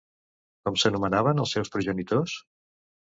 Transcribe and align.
Com 0.67 0.79
s'anomenaven 0.83 1.43
els 1.43 1.53
seus 1.57 1.73
progenitors? 1.77 2.35